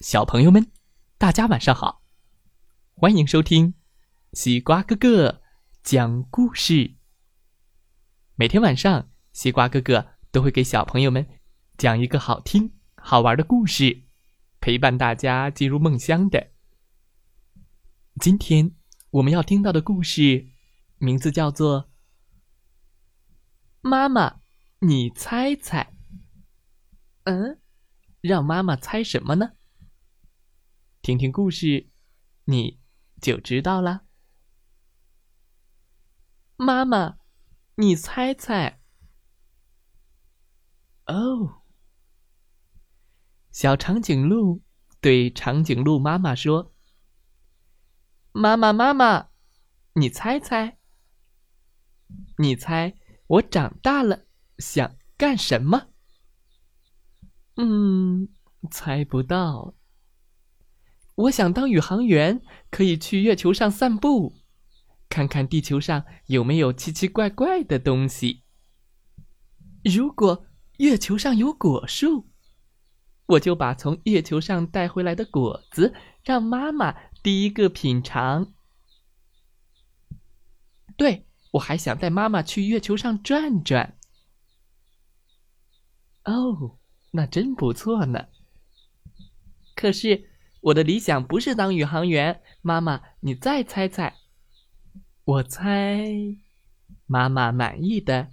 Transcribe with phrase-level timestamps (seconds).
[0.00, 0.72] 小朋友们，
[1.18, 2.02] 大家晚上好！
[2.94, 3.74] 欢迎收听
[4.32, 5.42] 西瓜哥哥
[5.82, 6.96] 讲故事。
[8.34, 11.28] 每天晚上，西瓜哥哥都会给小朋友们
[11.76, 14.04] 讲一个好听、好玩的故事，
[14.58, 16.50] 陪伴大家进入梦乡的。
[18.18, 18.74] 今天
[19.10, 20.48] 我们要听到的故事，
[20.96, 21.82] 名字叫做
[23.82, 24.40] 《妈妈，
[24.78, 25.92] 你猜猜》。
[27.24, 27.60] 嗯，
[28.22, 29.50] 让妈妈猜什么呢？
[31.02, 31.88] 听听故事，
[32.44, 32.78] 你
[33.22, 34.02] 就知道了。
[36.56, 37.16] 妈妈，
[37.76, 38.82] 你猜猜。
[41.06, 41.62] 哦，
[43.50, 44.62] 小长颈鹿
[45.00, 46.74] 对长颈鹿妈妈说
[48.32, 49.30] ：“妈妈，妈妈，
[49.94, 50.78] 你猜猜。
[52.36, 52.94] 你猜
[53.26, 54.26] 我长大了
[54.58, 55.88] 想干什么？”
[57.56, 58.28] 嗯，
[58.70, 59.74] 猜不到。
[61.20, 64.32] 我想当宇航员，可以去月球上散步，
[65.10, 68.44] 看看地球上有没有奇奇怪怪的东西。
[69.84, 70.46] 如果
[70.78, 72.30] 月球上有果树，
[73.26, 78.54] 我就把从月球上带回来的果子让妈妈第一个品尝。
[80.96, 83.98] 对，我还想带妈妈去月球上转转。
[86.24, 86.78] 哦，
[87.10, 88.28] 那真不错呢。
[89.74, 90.29] 可是。
[90.60, 94.14] 我的理想不是当宇航员，妈妈，你再猜猜。
[95.24, 96.36] 我猜，
[97.06, 98.28] 妈妈满意的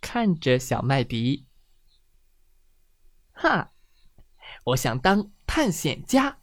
[0.00, 1.46] 看着小麦迪。
[3.32, 3.72] 哈，
[4.64, 6.38] 我想当探险家，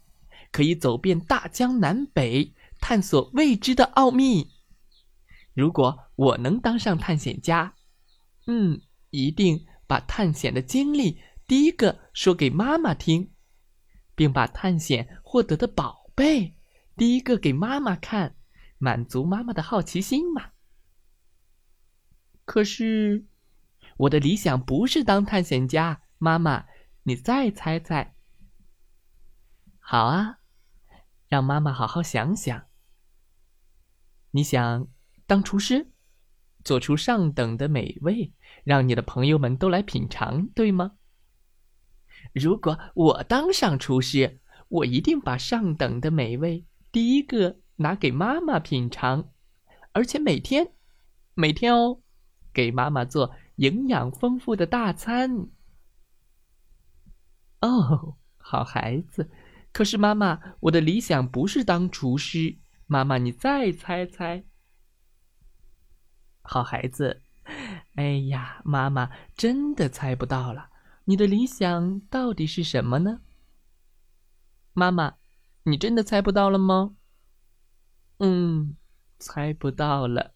[0.52, 4.50] 可以走遍大江南北，探索未知的奥秘。
[5.54, 7.76] 如果我能当上探险家，
[8.48, 13.32] 嗯，一定把探险的经历第一个说给妈妈听。
[14.16, 16.58] 并把探险获得的宝贝
[16.96, 18.36] 第一个给妈妈看，
[18.80, 20.50] 满足妈妈的好奇心嘛。
[22.44, 23.28] 可是，
[23.98, 26.66] 我的理想不是当探险家，妈妈，
[27.04, 28.16] 你再猜猜。
[29.78, 30.40] 好啊，
[31.28, 32.66] 让妈妈好好想想。
[34.32, 34.88] 你想
[35.28, 35.92] 当厨师，
[36.64, 40.94] 做出上等的美味，让你的朋友们都来品尝，对吗？
[42.34, 49.32] 如果我当上厨师，我一定把上等的美味第一个拿给妈妈品尝，
[49.92, 50.74] 而且每天，
[51.36, 52.02] 每天哦，
[52.52, 55.48] 给妈妈做营养丰富的大餐。
[57.62, 59.30] 哦，好孩子，
[59.72, 62.58] 可是妈妈，我的理想不是当厨师。
[62.86, 64.44] 妈妈，你再猜猜。
[66.42, 67.22] 好孩子，
[67.96, 70.70] 哎呀，妈妈真的猜不到了。
[71.06, 73.22] 你的理想到底是什么呢？
[74.78, 75.16] 妈妈，
[75.64, 76.96] 你真的猜不到了吗？
[78.20, 78.78] 嗯，
[79.18, 80.36] 猜不到了。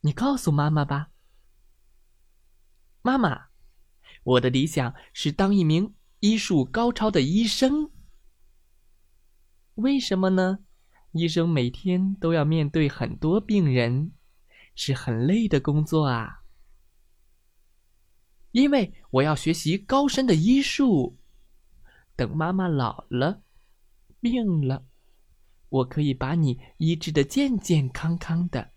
[0.00, 1.10] 你告诉妈妈吧。
[3.02, 3.48] 妈妈，
[4.22, 7.90] 我的理想是当一名医术高超的医生。
[9.74, 10.60] 为什么呢？
[11.12, 14.12] 医生每天都要面对很多病人，
[14.74, 16.44] 是很累的工作啊。
[18.52, 21.18] 因为我要学习高深的医术，
[22.16, 23.42] 等妈妈老了、
[24.20, 24.86] 病了，
[25.68, 28.72] 我可以把你医治的健健康康的，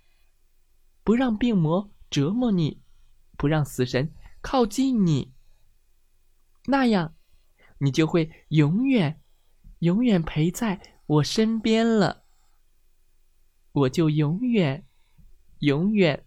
[1.03, 2.81] 不让病魔折磨你，
[3.37, 5.33] 不让死神靠近你。
[6.65, 7.15] 那样，
[7.77, 9.21] 你就会永远、
[9.79, 12.25] 永远陪在我身边了。
[13.71, 14.87] 我就永远、
[15.59, 16.25] 永远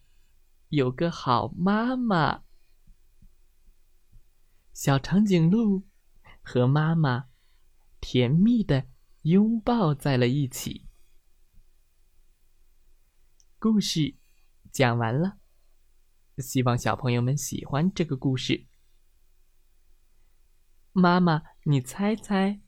[0.68, 2.44] 有个好妈妈。
[4.72, 5.82] 小长颈鹿
[6.42, 7.28] 和妈妈
[8.00, 8.86] 甜蜜的
[9.22, 10.86] 拥抱在了一起。
[13.58, 14.16] 故事
[14.72, 15.38] 讲完了，
[16.38, 18.66] 希望小朋友们喜欢这个故事。
[20.92, 22.60] 妈妈，你猜猜？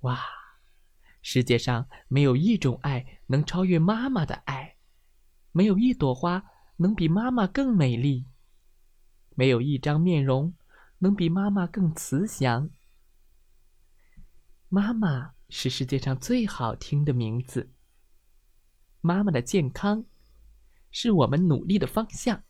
[0.00, 0.20] 哇，
[1.20, 4.76] 世界上没有一种爱能超越妈妈的爱，
[5.50, 6.44] 没有一朵花
[6.76, 8.26] 能比妈妈更美丽。
[9.34, 10.54] 没有一张面容
[10.98, 12.70] 能比妈妈更慈祥。
[14.68, 17.72] 妈妈是世界上最好听的名字。
[19.00, 20.04] 妈妈的健康
[20.90, 22.42] 是我们努力的方向，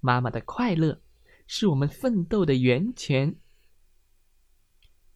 [0.00, 1.02] 妈妈的快乐
[1.46, 3.36] 是我们奋斗的源泉。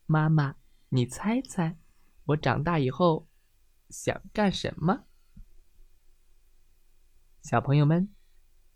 [0.07, 0.57] 妈妈，
[0.89, 1.77] 你猜猜，
[2.25, 3.29] 我长大以后
[3.91, 5.05] 想干什么？
[7.43, 8.13] 小朋友们，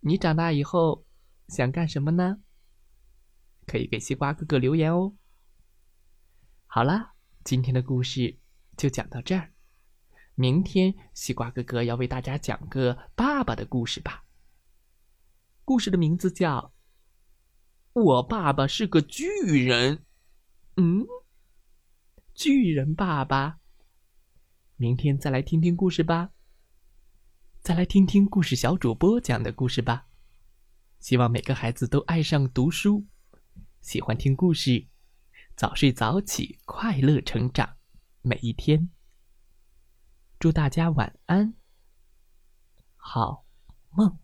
[0.00, 1.04] 你长大以后？
[1.48, 2.40] 想干什么呢？
[3.70, 5.14] 可以给西瓜哥哥留言哦。
[6.66, 7.12] 好了，
[7.44, 8.40] 今天的故事
[8.76, 9.52] 就讲到这儿。
[10.34, 14.24] 明天，西瓜哥哥要为大家讲个爸爸的故事吧。
[15.64, 16.72] 故事的名字叫
[18.02, 19.28] 《我爸爸是个巨
[19.64, 19.98] 人》。
[20.74, 21.06] 嗯，
[22.34, 23.60] 巨人爸爸。
[24.74, 26.30] 明天再来听听故事吧。
[27.60, 30.08] 再来听听故事小主播讲的故事吧。
[30.98, 33.06] 希望每个孩子都爱上读书，
[33.80, 34.86] 喜欢听故事，
[35.56, 37.76] 早睡早起，快乐成长，
[38.20, 38.90] 每一天。
[40.38, 41.54] 祝大家晚安，
[42.96, 43.46] 好
[43.90, 44.18] 梦。